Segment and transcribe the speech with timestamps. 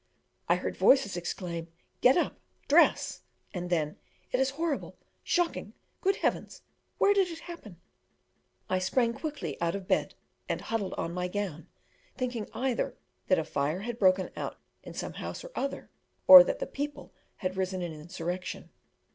[0.49, 1.67] I heard voices exclaim,
[2.01, 3.21] "Get up, dress!"
[3.53, 3.97] and then,
[4.31, 6.63] "It is horrible shocking good heavens?
[6.97, 7.79] where did it happen?"
[8.67, 10.15] I sprang quickly out of bed
[10.49, 11.67] and huddled on my gown,
[12.17, 15.91] thinking either that a fire had broken out in some house or other,
[16.25, 18.71] or that the people had risen in insurrection.